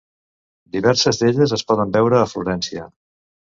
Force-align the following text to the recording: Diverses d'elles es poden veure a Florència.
Diverses 0.75 1.21
d'elles 1.23 1.53
es 1.59 1.65
poden 1.73 1.93
veure 1.99 2.19
a 2.23 2.31
Florència. 2.33 2.89